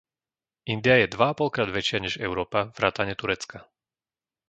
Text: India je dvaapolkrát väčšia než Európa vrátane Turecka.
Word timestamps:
India 0.73 0.95
je 0.99 1.11
dvaapolkrát 1.15 1.69
väčšia 1.77 1.99
než 2.01 2.13
Európa 2.27 2.59
vrátane 2.77 3.13
Turecka. 3.21 3.59